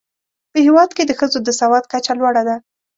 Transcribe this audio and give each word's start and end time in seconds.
په 0.51 0.57
هېواد 0.65 0.89
کې 0.95 1.03
د 1.05 1.11
ښځو 1.19 1.39
د 1.43 1.49
سواد 1.59 1.83
کچه 1.91 2.13
لوړه 2.19 2.43
ده. 2.47 2.55